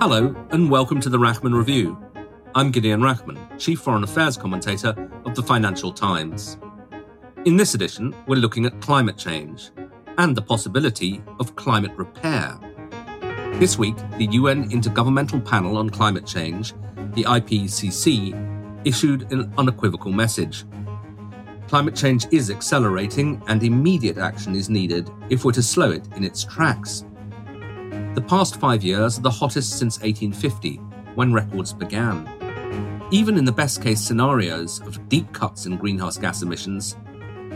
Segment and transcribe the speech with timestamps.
[0.00, 1.98] Hello, and welcome to the Rachman Review.
[2.54, 4.94] I'm Gideon Rachman, Chief Foreign Affairs Commentator
[5.24, 6.56] of the Financial Times.
[7.46, 9.72] In this edition, we're looking at climate change
[10.16, 12.56] and the possibility of climate repair.
[13.54, 16.74] This week, the UN Intergovernmental Panel on Climate Change,
[17.14, 20.64] the IPCC, issued an unequivocal message.
[21.66, 26.22] Climate change is accelerating, and immediate action is needed if we're to slow it in
[26.22, 27.04] its tracks.
[28.18, 30.78] The past five years are the hottest since 1850,
[31.14, 32.28] when records began.
[33.12, 36.96] Even in the best case scenarios of deep cuts in greenhouse gas emissions,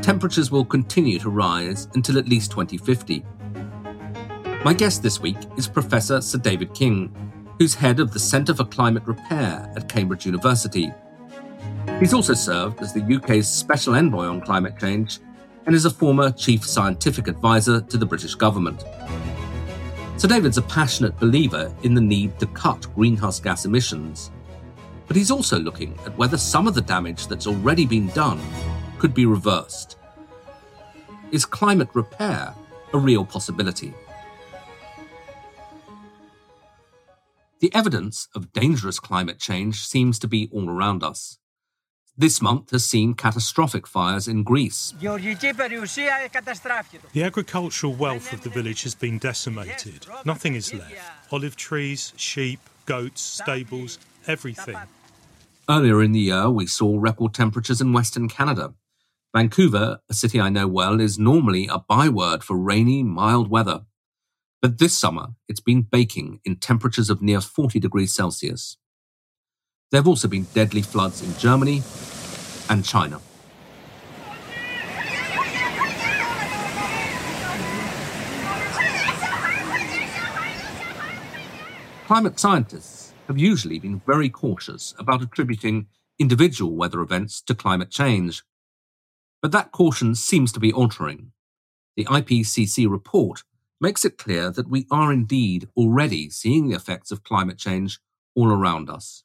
[0.03, 3.25] temperatures will continue to rise until at least 2050.
[4.65, 7.13] My guest this week is Professor Sir David King,
[7.59, 10.93] who's head of the Centre for Climate Repair at Cambridge University.
[11.99, 15.19] He's also served as the UK's Special Envoy on Climate Change
[15.67, 18.85] and is a former Chief Scientific Advisor to the British government.
[20.23, 24.31] Sir David's a passionate believer in the need to cut greenhouse gas emissions,
[25.09, 28.41] but he's also looking at whether some of the damage that's already been done
[29.01, 29.97] could be reversed.
[31.33, 32.55] Is climate repair
[32.93, 33.93] a real possibility?
[37.59, 41.41] The evidence of dangerous climate change seems to be all around us.
[42.23, 44.95] This month has seen catastrophic fires in Greece.
[45.01, 45.09] The
[47.17, 50.07] agricultural wealth of the village has been decimated.
[50.25, 50.95] Nothing is left.
[51.33, 53.99] Olive trees, sheep, goats, stables,
[54.29, 54.77] everything.
[55.69, 58.75] Earlier in the year, we saw record temperatures in Western Canada.
[59.35, 63.81] Vancouver, a city I know well, is normally a byword for rainy, mild weather.
[64.61, 68.77] But this summer, it's been baking in temperatures of near 40 degrees Celsius.
[69.91, 71.83] There have also been deadly floods in Germany
[72.73, 73.21] and China.
[82.07, 85.87] Climate scientists have usually been very cautious about attributing
[86.19, 88.43] individual weather events to climate change.
[89.43, 91.33] But that caution seems to be altering.
[91.97, 93.43] The IPCC report
[93.83, 97.99] makes it clear that we are indeed already seeing the effects of climate change
[98.35, 99.25] all around us.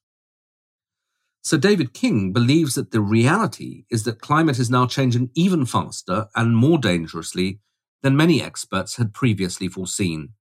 [1.48, 6.28] Sir David King believes that the reality is that climate is now changing even faster
[6.36, 7.62] and more dangerously
[8.04, 10.34] than many experts had previously foreseen.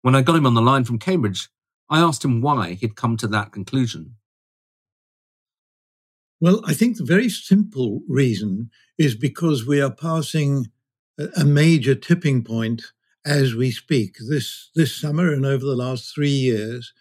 [0.00, 1.50] When I got him on the line from Cambridge,
[1.90, 4.14] I asked him why he'd come to that conclusion.
[6.40, 10.68] Well, I think the very simple reason is because we are passing
[11.36, 12.82] a major tipping point
[13.26, 14.16] as we speak.
[14.26, 16.94] This this summer and over the last three years,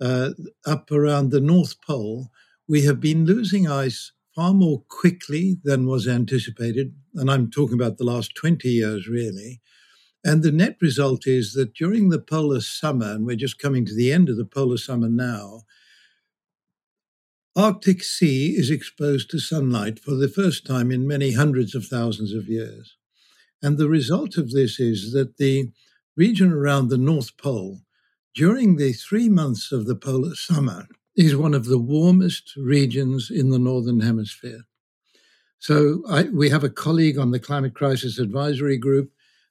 [0.00, 0.30] uh,
[0.66, 2.32] up around the North Pole,
[2.68, 7.96] we have been losing ice far more quickly than was anticipated, and I'm talking about
[7.96, 9.60] the last 20 years, really.
[10.22, 13.94] And the net result is that during the polar summer, and we're just coming to
[13.94, 15.62] the end of the polar summer now,
[17.56, 22.32] Arctic Sea is exposed to sunlight for the first time in many hundreds of thousands
[22.32, 22.96] of years.
[23.62, 25.72] And the result of this is that the
[26.16, 27.80] region around the North Pole,
[28.34, 30.86] during the three months of the polar summer,
[31.18, 34.60] is one of the warmest regions in the Northern Hemisphere.
[35.58, 39.10] So I, we have a colleague on the Climate Crisis Advisory Group,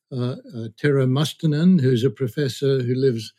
[0.10, 3.34] uh, uh, Mustonen, who's a professor who lives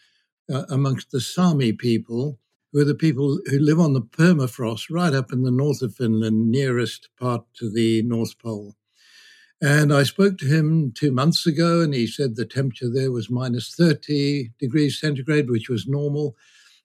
[0.53, 2.39] uh, amongst the Sami people,
[2.71, 5.95] who are the people who live on the permafrost right up in the north of
[5.95, 8.77] Finland, nearest part to the North Pole.
[9.62, 13.31] And I spoke to him two months ago, and he said the temperature there was
[13.31, 16.36] minus 30 degrees centigrade, which was normal.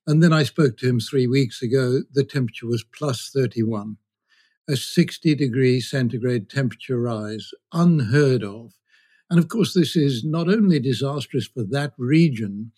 [0.06, 3.98] And then I spoke to him three weeks ago, the temperature was plus 31,
[4.70, 8.74] a 60 degree centigrade temperature rise, unheard of.
[9.30, 12.72] And of course, this is not only disastrous for that region,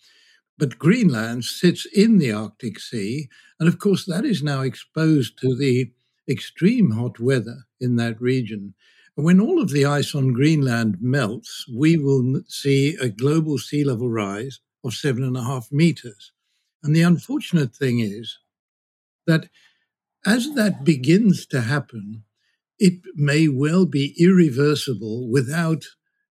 [0.56, 3.28] but Greenland sits in the Arctic Sea.
[3.58, 5.90] And of course, that is now exposed to the
[6.28, 8.74] extreme hot weather in that region.
[9.16, 13.82] And when all of the ice on Greenland melts, we will see a global sea
[13.82, 16.32] level rise of seven and a half meters.
[16.82, 18.38] And the unfortunate thing is
[19.26, 19.48] that
[20.26, 22.24] as that begins to happen,
[22.78, 25.84] it may well be irreversible without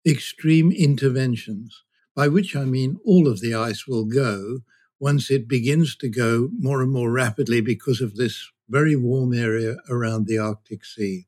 [0.06, 1.84] extreme interventions.
[2.16, 4.60] by which I mean all of the ice will go
[5.00, 9.76] once it begins to go more and more rapidly because of this very warm area
[9.90, 11.28] around the Arctic Sea.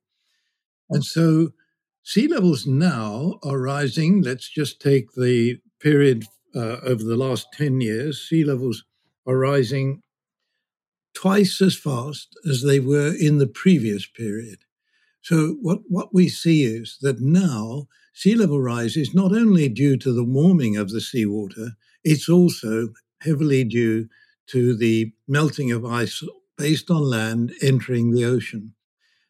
[0.89, 1.49] And so
[2.03, 4.21] sea levels now are rising.
[4.21, 6.25] Let's just take the period
[6.55, 8.21] uh, over the last 10 years.
[8.27, 8.85] Sea levels
[9.27, 10.01] are rising
[11.13, 14.59] twice as fast as they were in the previous period.
[15.21, 19.97] So what, what we see is that now sea level rise is not only due
[19.97, 21.71] to the warming of the seawater,
[22.03, 22.89] it's also
[23.21, 24.07] heavily due
[24.47, 26.23] to the melting of ice
[26.57, 28.73] based on land entering the ocean.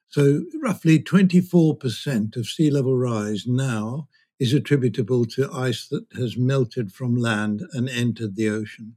[0.10, 4.08] So roughly 24% of sea level rise now
[4.40, 8.96] is attributable to ice that has melted from land and entered the ocean.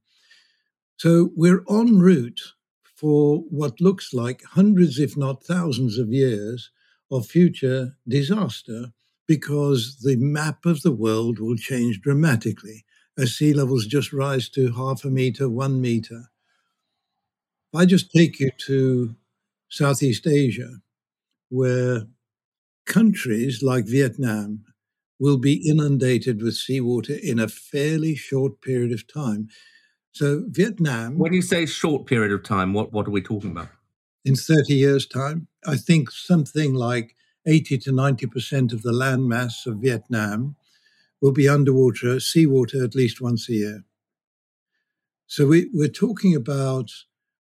[1.01, 2.43] So we're en route
[2.85, 6.71] for what looks like hundreds, if not thousands, of years
[7.11, 8.93] of future disaster
[9.27, 12.85] because the map of the world will change dramatically
[13.17, 16.25] as sea levels just rise to half a meter, one meter.
[17.73, 19.17] If I just take you to
[19.71, 20.83] Southeast Asia,
[21.49, 22.09] where
[22.85, 24.67] countries like Vietnam
[25.19, 29.49] will be inundated with seawater in a fairly short period of time.
[30.13, 31.19] So, Vietnam.
[31.19, 33.69] When you say short period of time, what, what are we talking about?
[34.25, 37.15] In 30 years' time, I think something like
[37.47, 40.57] 80 to 90% of the land mass of Vietnam
[41.21, 43.85] will be underwater, seawater at least once a year.
[45.27, 46.91] So we, we're talking about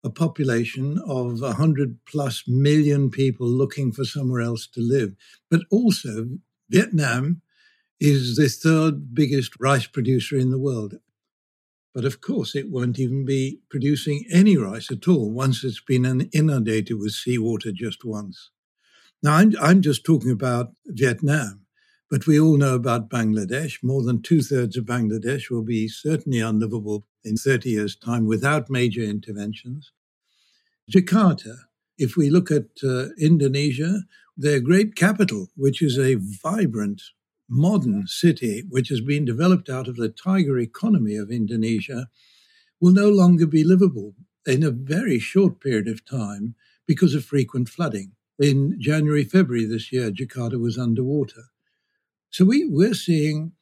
[0.03, 5.15] a population of 100 plus million people looking for somewhere else to live.
[5.49, 6.27] But also,
[6.69, 7.41] Vietnam
[7.99, 10.99] is the third biggest rice producer in the world.
[11.97, 16.29] But of course, it won't even be producing any rice at all once it's been
[16.31, 18.51] inundated with seawater just once.
[19.23, 21.61] Now, I'm, I'm just talking about Vietnam,
[22.11, 23.81] but we all know about Bangladesh.
[23.81, 28.69] More than two thirds of Bangladesh will be certainly unlivable in 30 years' time without
[28.69, 29.91] major interventions.
[30.91, 31.55] Jakarta,
[31.97, 34.03] if we look at uh, Indonesia,
[34.37, 36.13] their great capital, which is a
[36.43, 37.01] vibrant,
[37.49, 42.07] modern city, which has been developed out of the tiger economy of Indonesia,
[42.79, 44.15] will no longer be livable
[44.45, 46.55] in a very short period of time
[46.85, 51.45] because of frequent flooding in January, February this year, Jakarta was underwater.
[52.29, 53.53] So we, we're seeing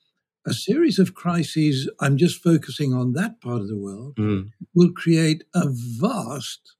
[0.45, 1.89] a series of crises.
[1.99, 4.49] I'm just focusing on that part of the world, mm.
[4.73, 6.75] will create a vast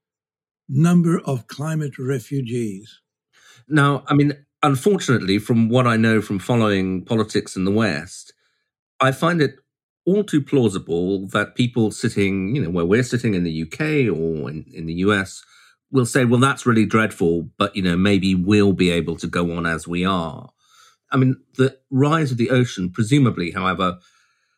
[0.67, 3.01] number of climate refugees.
[3.67, 8.33] Now, I mean, unfortunately, from what I know from following politics in the West,
[9.00, 9.57] I find it
[10.06, 13.81] all too plausible that people sitting, you know, where we're sitting in the UK
[14.15, 15.44] or in, in the US
[15.91, 19.51] will say, well, that's really dreadful, but, you know, maybe we'll be able to go
[19.56, 20.50] on as we are.
[21.12, 24.00] I mean, the rise of the ocean, presumably, however,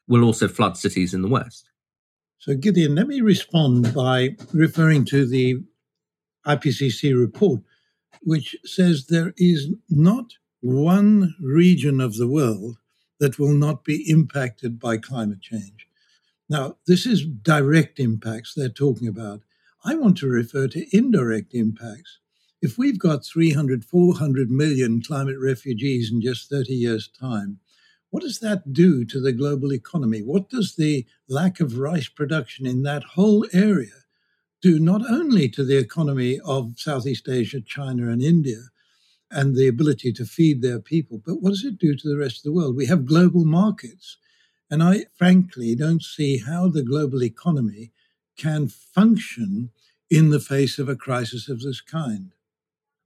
[0.07, 1.69] will also flood cities in the West.
[2.39, 5.63] So, Gideon, let me respond by referring to the
[6.45, 7.61] IPCC report,
[8.23, 12.77] which says there is not one region of the world
[13.19, 15.87] that will not be impacted by climate change.
[16.49, 19.41] Now, this is direct impacts they're talking about.
[19.83, 22.19] I want to refer to indirect impacts.
[22.61, 27.59] If we've got 300, 400 million climate refugees in just 30 years' time,
[28.09, 30.21] what does that do to the global economy?
[30.21, 34.05] What does the lack of rice production in that whole area
[34.61, 38.69] do not only to the economy of Southeast Asia, China, and India,
[39.29, 42.37] and the ability to feed their people, but what does it do to the rest
[42.37, 42.75] of the world?
[42.75, 44.17] We have global markets.
[44.69, 47.91] And I frankly don't see how the global economy
[48.37, 49.71] can function
[50.09, 52.33] in the face of a crisis of this kind.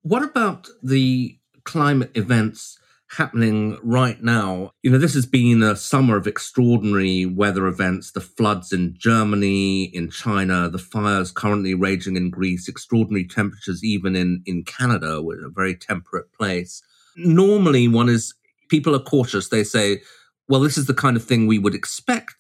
[0.02, 2.80] What about the climate events
[3.18, 4.72] happening right now?
[4.84, 9.86] You know, this has been a summer of extraordinary weather events, the floods in Germany,
[9.86, 15.50] in China, the fires currently raging in Greece, extraordinary temperatures even in, in Canada, a
[15.50, 16.82] very temperate place.
[17.18, 18.34] Normally, one is,
[18.70, 19.50] people are cautious.
[19.50, 20.02] They say,
[20.48, 22.36] well, this is the kind of thing we would expect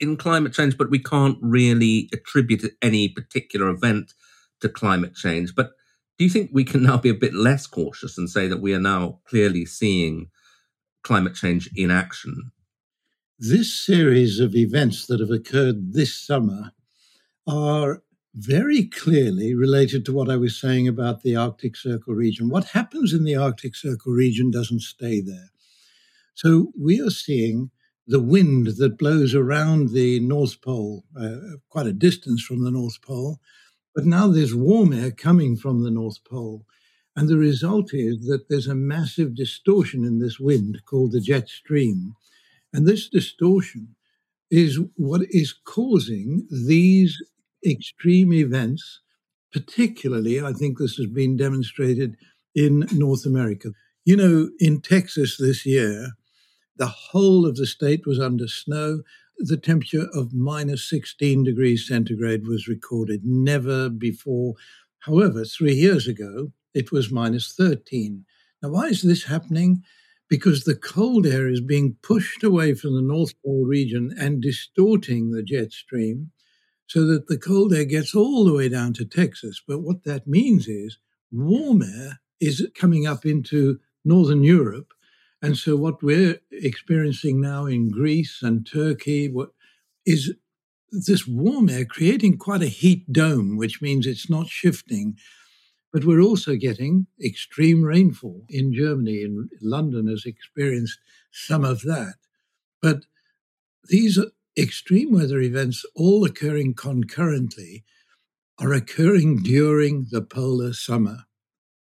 [0.00, 4.12] in climate change, but we can't really attribute any particular event
[4.60, 5.54] to climate change.
[5.54, 5.72] But
[6.18, 8.74] do you think we can now be a bit less cautious and say that we
[8.74, 10.28] are now clearly seeing
[11.02, 12.52] climate change in action?
[13.38, 16.72] This series of events that have occurred this summer
[17.46, 18.02] are
[18.34, 22.48] very clearly related to what I was saying about the Arctic Circle region.
[22.48, 25.50] What happens in the Arctic Circle region doesn't stay there.
[26.34, 27.70] So we are seeing
[28.06, 33.00] the wind that blows around the North Pole, uh, quite a distance from the North
[33.02, 33.40] Pole.
[33.94, 36.66] But now there's warm air coming from the North Pole.
[37.16, 41.48] And the result is that there's a massive distortion in this wind called the jet
[41.48, 42.14] stream.
[42.72, 43.94] And this distortion
[44.50, 47.22] is what is causing these
[47.64, 49.00] extreme events.
[49.52, 52.16] Particularly, I think this has been demonstrated
[52.56, 53.70] in North America.
[54.04, 56.14] You know, in Texas this year,
[56.76, 59.02] the whole of the state was under snow.
[59.38, 63.24] The temperature of minus 16 degrees centigrade was recorded.
[63.24, 64.54] Never before.
[65.00, 68.24] However, three years ago, it was minus 13.
[68.62, 69.82] Now, why is this happening?
[70.28, 75.30] Because the cold air is being pushed away from the North Pole region and distorting
[75.30, 76.30] the jet stream
[76.86, 79.60] so that the cold air gets all the way down to Texas.
[79.66, 80.98] But what that means is
[81.30, 84.93] warm air is coming up into Northern Europe.
[85.44, 89.30] And so what we're experiencing now in Greece and Turkey
[90.06, 90.32] is
[90.90, 95.18] this warm air creating quite a heat dome, which means it's not shifting.
[95.92, 100.98] But we're also getting extreme rainfall in Germany, and London has experienced
[101.30, 102.14] some of that.
[102.80, 103.04] But
[103.90, 104.18] these
[104.56, 107.84] extreme weather events, all occurring concurrently,
[108.58, 111.24] are occurring during the polar summer.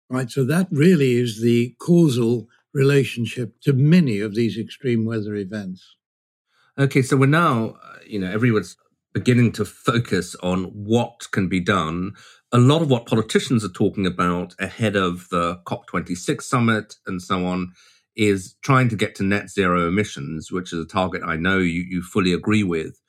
[0.10, 0.30] Right?
[0.30, 5.96] So that really is the causal relationship to many of these extreme weather events.
[6.78, 8.76] Okay, so we're now, uh, you know, everyone's
[9.14, 12.12] beginning to focus on what can be done.
[12.52, 17.46] A lot of what politicians are talking about ahead of the COP26 summit and so
[17.46, 17.72] on
[18.18, 21.82] is trying to get to net zero emissions, which is a target I know you,
[21.82, 23.02] you fully agree with.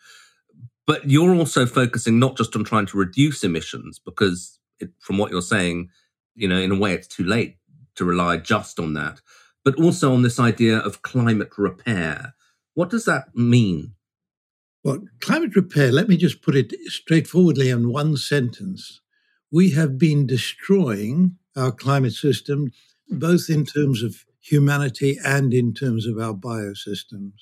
[0.86, 5.32] But you're also focusing not just on trying to reduce emissions, because it, from what
[5.32, 5.88] you're saying,
[6.36, 7.56] you know, in a way, it's too late
[7.96, 9.20] to rely just on that,
[9.66, 12.34] but also on this idea of climate repair.
[12.74, 13.94] What does that mean?
[14.84, 19.00] Well, climate repair, let me just put it straightforwardly in one sentence.
[19.50, 22.70] We have been destroying our climate system,
[23.08, 27.32] both in terms of humanity and in terms of our biosystems.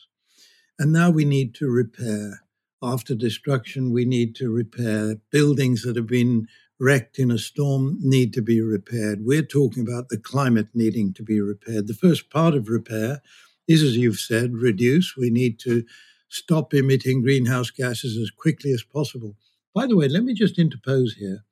[0.79, 2.41] And now we need to repair.
[2.83, 5.17] After destruction, we need to repair.
[5.31, 6.49] Buildings that have been
[6.81, 9.25] wrecked in a storm need to be repaired.
[9.25, 11.87] We're talking about the climate needing to be repaired.
[11.87, 13.23] The first part of repair
[13.69, 15.17] is, as you've said, reduce.
[15.17, 15.85] We need to
[16.29, 19.37] stop emitting greenhouse gases as quickly as possible.
[19.75, 21.45] By the way, let me just interpose here.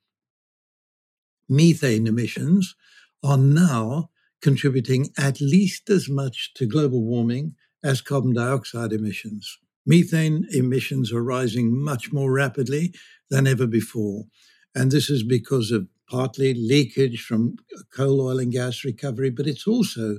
[1.48, 2.74] Methane emissions
[3.22, 4.10] are now
[4.40, 9.58] contributing at least as much to global warming as carbon dioxide emissions.
[9.86, 12.94] Methane emissions are rising much more rapidly
[13.30, 14.24] than ever before.
[14.74, 17.56] And this is because of partly leakage from
[17.94, 20.18] coal, oil, and gas recovery, but it's also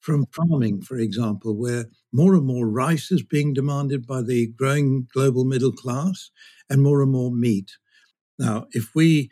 [0.00, 5.08] from farming, for example, where more and more rice is being demanded by the growing
[5.12, 6.30] global middle class
[6.68, 7.72] and more and more meat.
[8.38, 9.30] Now, if we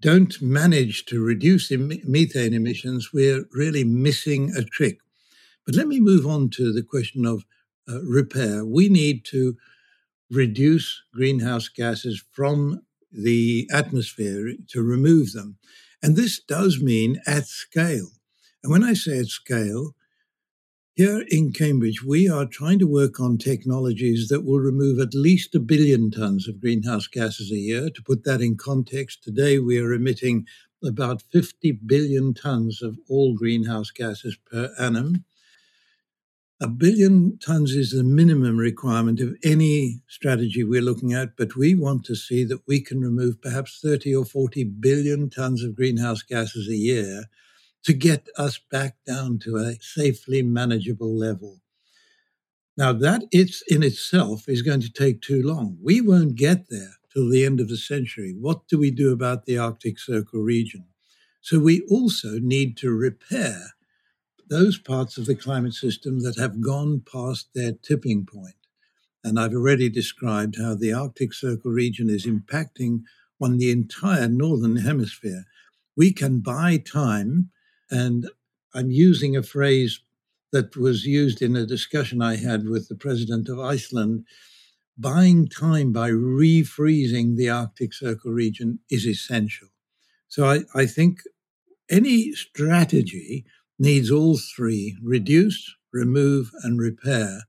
[0.00, 4.98] don't manage to reduce em- methane emissions, we're really missing a trick.
[5.66, 7.44] But let me move on to the question of
[7.88, 8.64] uh, repair.
[8.64, 9.56] We need to
[10.30, 15.58] reduce greenhouse gases from the atmosphere to remove them.
[16.02, 18.10] And this does mean at scale.
[18.62, 19.94] And when I say at scale,
[20.94, 25.54] here in Cambridge, we are trying to work on technologies that will remove at least
[25.54, 27.88] a billion tons of greenhouse gases a year.
[27.88, 30.44] To put that in context, today we are emitting
[30.84, 35.24] about 50 billion tons of all greenhouse gases per annum.
[36.60, 41.76] A billion tons is the minimum requirement of any strategy we're looking at, but we
[41.76, 46.22] want to see that we can remove perhaps 30 or 40 billion tons of greenhouse
[46.22, 47.26] gases a year
[47.84, 51.60] to get us back down to a safely manageable level.
[52.76, 55.78] Now, that it's in itself is going to take too long.
[55.80, 58.34] We won't get there till the end of the century.
[58.36, 60.86] What do we do about the Arctic Circle region?
[61.40, 63.74] So, we also need to repair
[64.48, 68.54] those parts of the climate system that have gone past their tipping point.
[69.24, 73.02] And I've already described how the Arctic Circle region is impacting
[73.40, 75.44] on the entire Northern Hemisphere.
[75.96, 77.50] We can buy time
[77.90, 78.28] and
[78.74, 80.00] I'm using a phrase
[80.52, 84.24] that was used in a discussion I had with the president of Iceland.
[84.96, 89.68] Buying time by refreezing the Arctic Circle region is essential.
[90.28, 91.20] So I, I think
[91.90, 93.44] any strategy
[93.78, 97.42] needs all three reduce, remove, and repair.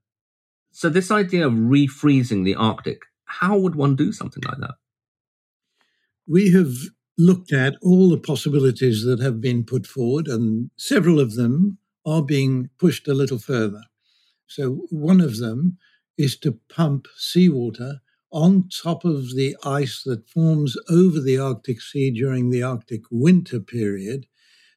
[0.71, 4.75] So, this idea of refreezing the Arctic, how would one do something like that?
[6.27, 6.73] We have
[7.17, 12.23] looked at all the possibilities that have been put forward, and several of them are
[12.23, 13.83] being pushed a little further.
[14.47, 15.77] So, one of them
[16.17, 22.11] is to pump seawater on top of the ice that forms over the Arctic Sea
[22.11, 24.27] during the Arctic winter period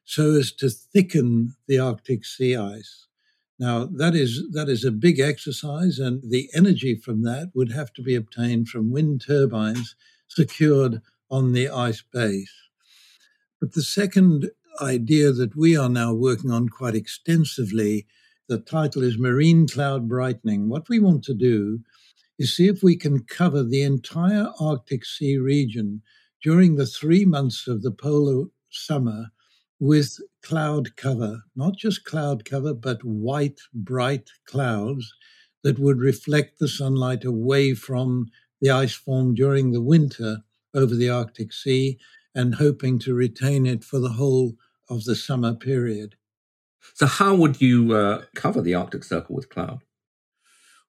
[0.05, 3.07] so as to thicken the Arctic sea ice.
[3.59, 7.93] Now, that is, that is a big exercise, and the energy from that would have
[7.93, 9.95] to be obtained from wind turbines
[10.27, 12.53] secured on the ice base.
[13.59, 14.49] But the second
[14.81, 18.07] idea that we are now working on quite extensively,
[18.49, 20.67] the title is Marine Cloud Brightening.
[20.67, 21.79] What we want to do
[22.39, 26.01] is see if we can cover the entire Arctic Sea region
[26.43, 29.27] during the three months of the polar summer
[29.83, 35.13] with cloud cover, not just cloud cover, but white, bright clouds
[35.61, 38.27] that would reflect the sunlight away from
[38.61, 40.37] the ice formed during the winter
[40.73, 41.99] over the Arctic Sea
[42.33, 44.53] and hoping to retain it for the whole
[44.89, 46.15] of the summer period.
[46.93, 49.81] So, how would you uh, cover the Arctic Circle with cloud?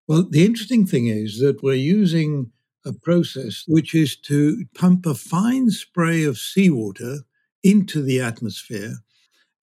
[0.06, 2.52] Well, the interesting thing is that we're using
[2.86, 7.24] a process which is to pump a fine spray of seawater
[7.64, 8.98] into the atmosphere.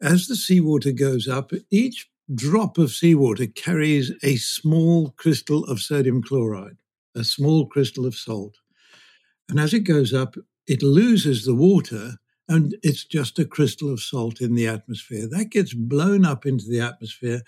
[0.01, 6.23] As the seawater goes up, each drop of seawater carries a small crystal of sodium
[6.23, 6.77] chloride,
[7.15, 8.57] a small crystal of salt.
[9.47, 10.35] And as it goes up,
[10.67, 12.15] it loses the water
[12.47, 15.27] and it's just a crystal of salt in the atmosphere.
[15.29, 17.43] That gets blown up into the atmosphere.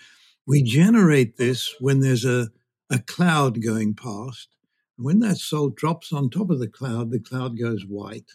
[0.46, 2.48] We generate this when there's a,
[2.90, 4.48] a cloud going past.
[4.96, 8.30] When that salt drops on top of the cloud, the cloud goes white.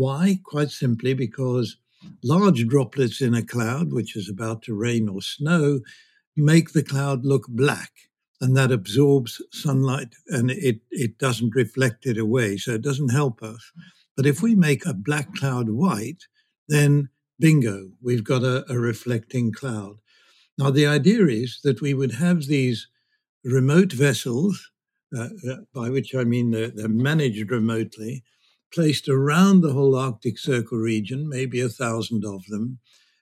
[0.00, 0.38] Why?
[0.44, 1.76] Quite simply because
[2.24, 5.80] large droplets in a cloud, which is about to rain or snow,
[6.34, 7.92] make the cloud look black.
[8.40, 12.56] And that absorbs sunlight and it, it doesn't reflect it away.
[12.56, 13.72] So it doesn't help us.
[14.16, 16.24] But if we make a black cloud white,
[16.66, 19.98] then bingo, we've got a, a reflecting cloud.
[20.56, 22.88] Now, the idea is that we would have these
[23.44, 24.70] remote vessels,
[25.14, 28.24] uh, uh by which I mean they're, they're managed remotely,
[28.72, 32.78] placed around the whole Arctic Circle region, maybe a thousand of them.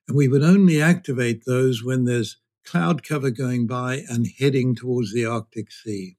[0.07, 5.13] And we would only activate those when there's cloud cover going by and heading towards
[5.13, 6.17] the Arctic Sea.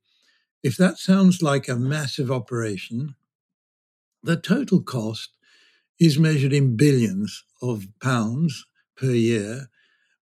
[0.63, 3.15] If that sounds like a massive operation,
[4.23, 5.29] the total cost
[5.99, 8.65] is measured in billions of pounds
[8.97, 9.67] per year,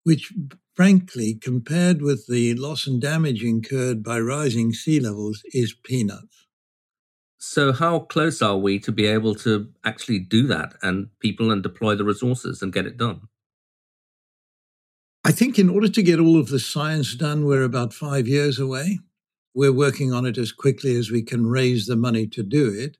[0.03, 0.33] which
[0.75, 6.44] frankly, compared with the loss and damage incurred by rising sea levels, is peanuts.
[7.37, 11.61] So, how close are we to be able to actually do that and people and
[11.61, 13.27] deploy the resources and get it done?
[15.23, 18.59] I think in order to get all of the science done, we're about five years
[18.59, 18.99] away.
[19.53, 22.97] We're working on it as quickly as we can raise the money to do it.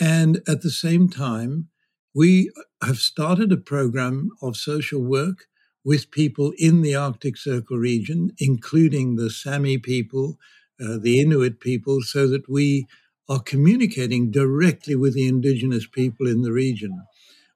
[0.00, 1.68] And at the same time,
[2.14, 2.50] we
[2.82, 5.46] have started a program of social work
[5.84, 10.38] with people in the Arctic Circle region, including the Sami people,
[10.80, 12.86] uh, the Inuit people, so that we
[13.30, 17.06] are communicating directly with the indigenous people in the region.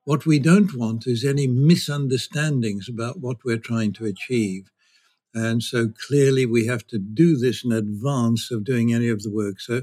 [0.05, 4.71] What we don't want is any misunderstandings about what we're trying to achieve.
[5.35, 9.33] And so clearly we have to do this in advance of doing any of the
[9.33, 9.61] work.
[9.61, 9.83] So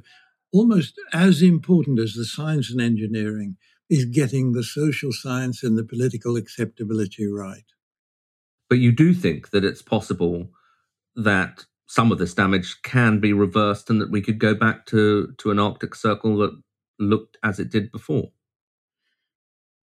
[0.54, 3.58] almost as important as the science and engineering
[3.89, 7.65] is getting the social science and the political acceptability right.
[8.69, 10.51] But you do think that it's possible
[11.17, 15.34] that some of this damage can be reversed and that we could go back to,
[15.38, 16.58] to an Arctic Circle that
[16.99, 18.32] looked as it did before?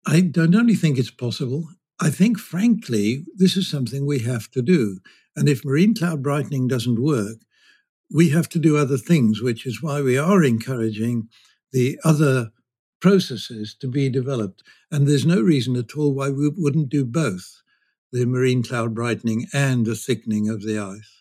[0.05, 1.67] I don't only think it's possible.
[1.99, 4.99] I think, frankly, this is something we have to do.
[5.35, 7.39] And if marine cloud brightening doesn't work,
[8.09, 11.27] we have to do other things, which is why we are encouraging
[11.73, 12.51] the other
[13.01, 14.63] processes to be developed.
[14.89, 17.61] And there's no reason at all why we wouldn't do both
[18.13, 21.17] the marine cloud brightening and the thickening of the ice.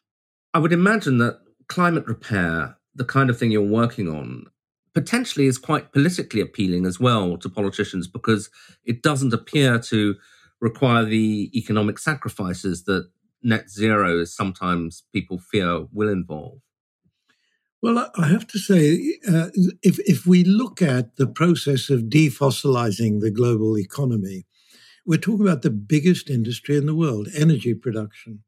[0.56, 4.46] I would imagine that climate repair, the kind of thing you're working on,
[4.94, 8.48] potentially is quite politically appealing as well to politicians because
[8.82, 10.14] it doesn't appear to
[10.62, 13.10] require the economic sacrifices that
[13.42, 16.60] net zero, is sometimes people fear, will involve.
[17.82, 19.50] Well, I have to say, uh,
[19.82, 24.46] if if we look at the process of defossilizing the global economy,
[25.04, 28.42] we're talking about the biggest industry in the world, energy production.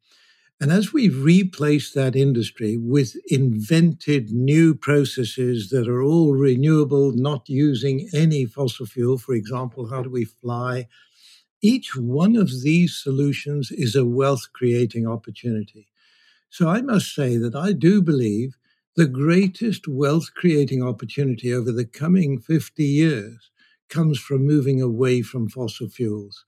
[0.61, 7.49] And as we replace that industry with invented new processes that are all renewable, not
[7.49, 10.89] using any fossil fuel, for example, how do we fly?
[11.63, 15.87] Each one of these solutions is a wealth creating opportunity.
[16.51, 18.57] So I must say that I do believe
[18.97, 23.51] the greatest wealth creating opportunity over the coming 50 years
[23.89, 26.45] comes from moving away from fossil fuels.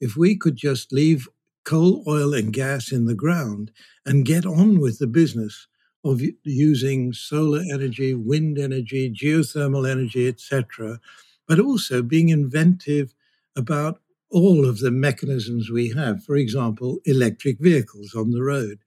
[0.00, 1.28] If we could just leave
[1.64, 3.70] coal, oil, and gas in the ground
[4.06, 5.66] and get on with the business
[6.04, 11.00] of using solar energy, wind energy, geothermal energy, etc.,
[11.48, 13.14] but also being inventive
[13.56, 14.00] about
[14.30, 16.22] all of the mechanisms we have.
[16.22, 18.80] For example, electric vehicles on the road.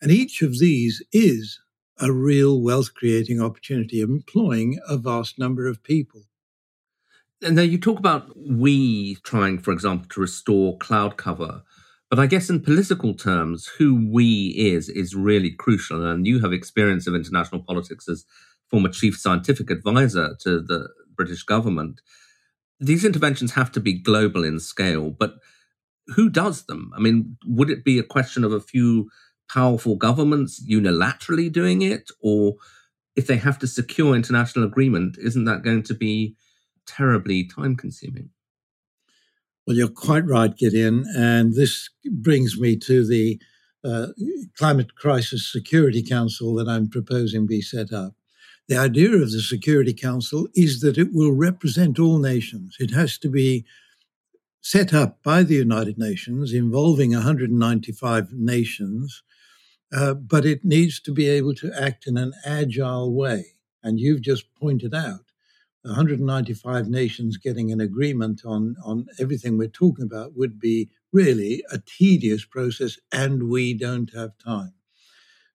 [0.00, 1.60] And each of these is
[1.98, 6.22] a real wealth creating opportunity, employing a vast number of people.
[7.42, 11.62] And now you talk about we trying, for example, to restore cloud cover.
[12.10, 16.06] But I guess in political terms, who we is is really crucial.
[16.06, 18.24] And you have experience of international politics as
[18.70, 22.00] former chief scientific advisor to the British government.
[22.80, 25.36] These interventions have to be global in scale, but
[26.14, 26.92] who does them?
[26.96, 29.10] I mean, would it be a question of a few
[29.50, 32.10] powerful governments unilaterally doing it?
[32.22, 32.54] Or
[33.16, 36.36] if they have to secure international agreement, isn't that going to be
[36.86, 38.30] terribly time consuming?
[39.68, 41.04] Well, you're quite right, Gideon.
[41.14, 43.38] And this brings me to the
[43.84, 44.06] uh,
[44.56, 48.14] Climate Crisis Security Council that I'm proposing be set up.
[48.68, 52.76] The idea of the Security Council is that it will represent all nations.
[52.80, 53.66] It has to be
[54.62, 59.22] set up by the United Nations involving 195 nations
[59.92, 63.44] uh, but it needs to be able to act in an agile way.
[63.82, 65.27] And you've just pointed out
[65.88, 71.78] 195 nations getting an agreement on, on everything we're talking about would be really a
[71.78, 74.74] tedious process, and we don't have time.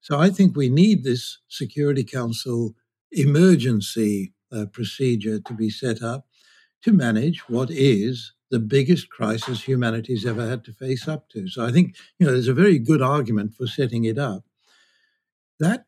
[0.01, 2.75] So I think we need this Security Council
[3.11, 6.25] emergency uh, procedure to be set up
[6.83, 11.47] to manage what is the biggest crisis humanity's ever had to face up to.
[11.47, 14.43] So I think, you know, there's a very good argument for setting it up.
[15.59, 15.85] That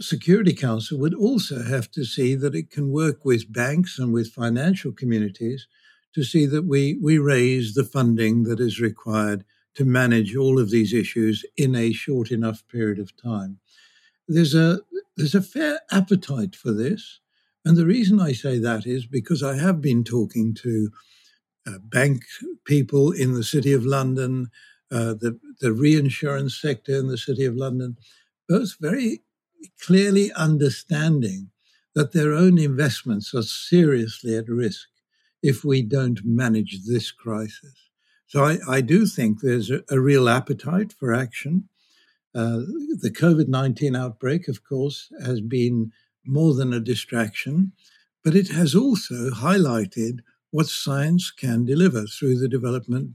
[0.00, 4.32] Security Council would also have to see that it can work with banks and with
[4.32, 5.66] financial communities
[6.14, 10.70] to see that we, we raise the funding that is required to manage all of
[10.70, 13.58] these issues in a short enough period of time.
[14.26, 14.80] There's a
[15.16, 17.20] there's a fair appetite for this.
[17.64, 20.90] And the reason I say that is because I have been talking to
[21.66, 22.22] uh, bank
[22.64, 24.48] people in the City of London,
[24.90, 27.96] uh, the, the reinsurance sector in the City of London,
[28.48, 29.22] both very
[29.80, 31.50] clearly understanding
[31.94, 34.88] that their own investments are seriously at risk
[35.42, 37.74] if we don't manage this crisis.
[38.26, 41.68] So I, I do think there's a, a, real appetite for action.
[42.34, 42.60] Uh,
[43.00, 45.92] the COVID 19 outbreak, of course, has been
[46.26, 47.72] more than a distraction,
[48.24, 50.18] but it has also highlighted
[50.50, 53.12] what science can deliver through the development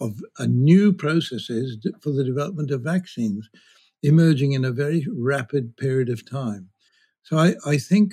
[0.00, 3.48] of new processes for the development of vaccines
[4.04, 6.68] emerging in a very rapid period of time.
[7.22, 8.12] So I, I think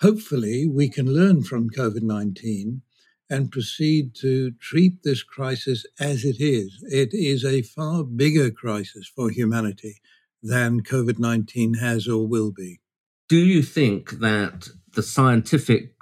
[0.00, 2.82] hopefully we can learn from COVID 19
[3.28, 6.84] and proceed to treat this crisis as it is.
[6.88, 10.00] It is a far bigger crisis for humanity
[10.42, 12.80] than COVID 19 has or will be.
[13.28, 15.94] Do you think that the scientific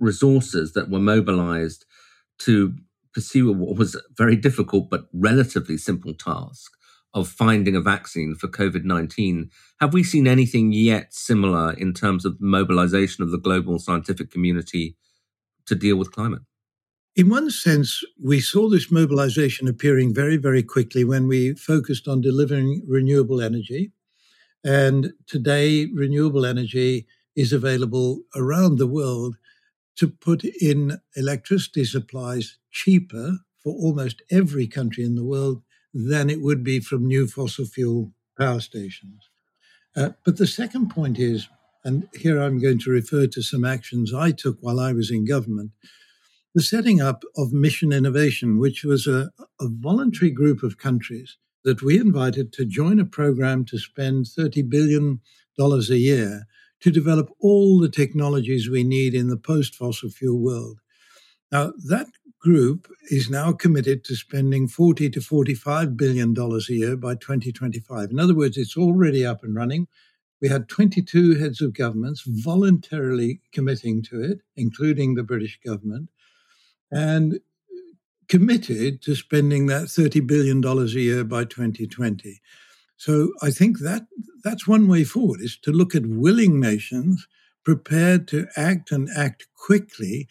[0.00, 1.84] resources that were mobilized
[2.38, 2.74] to
[3.12, 6.72] pursue what was a very difficult but relatively simple task
[7.12, 9.50] of finding a vaccine for COVID 19.
[9.80, 14.96] Have we seen anything yet similar in terms of mobilization of the global scientific community
[15.66, 16.42] to deal with climate?
[17.16, 22.20] In one sense, we saw this mobilization appearing very, very quickly when we focused on
[22.20, 23.92] delivering renewable energy.
[24.64, 29.36] And today, renewable energy is available around the world
[29.96, 36.40] to put in electricity supplies cheaper for almost every country in the world than it
[36.40, 39.28] would be from new fossil fuel power stations.
[39.96, 41.48] Uh, but the second point is,
[41.84, 45.26] and here I'm going to refer to some actions I took while I was in
[45.26, 45.72] government,
[46.54, 51.82] the setting up of Mission Innovation, which was a, a voluntary group of countries that
[51.82, 55.20] we invited to join a program to spend $30 billion
[55.58, 56.46] a year
[56.80, 60.80] to develop all the technologies we need in the post fossil fuel world.
[61.52, 62.06] Now, that
[62.40, 68.10] group is now committed to spending 40 to 45 billion dollars a year by 2025.
[68.10, 69.86] In other words, it's already up and running.
[70.40, 76.08] We had 22 heads of governments voluntarily committing to it, including the British government,
[76.90, 77.40] and
[78.28, 82.40] committed to spending that $30 billion a year by 2020.
[82.96, 84.06] So I think that
[84.44, 87.26] that's one way forward is to look at willing nations
[87.64, 90.28] prepared to act and act quickly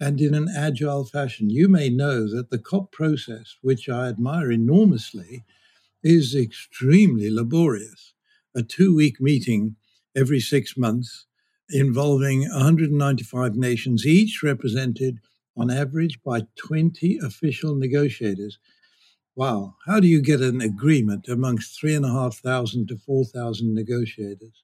[0.00, 1.50] and in an agile fashion.
[1.50, 5.44] You may know that the COP process, which I admire enormously,
[6.02, 8.14] is extremely laborious.
[8.54, 9.76] A two week meeting
[10.16, 11.26] every six months
[11.70, 15.18] involving 195 nations, each represented
[15.56, 18.58] on average by 20 official negotiators.
[19.34, 23.24] Wow, how do you get an agreement amongst three and a half thousand to four
[23.24, 24.62] thousand negotiators?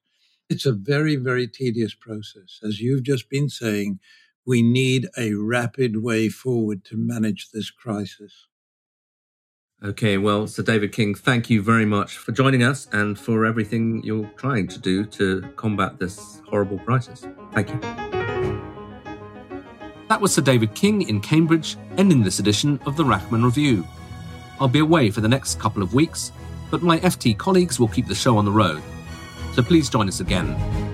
[0.49, 2.61] It's a very, very tedious process.
[2.63, 3.99] As you've just been saying,
[4.47, 8.47] we need a rapid way forward to manage this crisis.
[9.83, 14.03] Okay, well, Sir David King, thank you very much for joining us and for everything
[14.03, 17.27] you're trying to do to combat this horrible crisis.
[17.53, 17.81] Thank you.
[20.09, 23.87] That was Sir David King in Cambridge, ending this edition of the Rachman Review.
[24.61, 26.33] I'll be away for the next couple of weeks,
[26.71, 28.83] but my FT colleagues will keep the show on the road.
[29.55, 30.94] So please join us again.